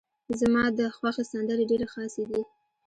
[0.39, 2.41] زما ده خوښې سندرې ډيرې خاصې دي.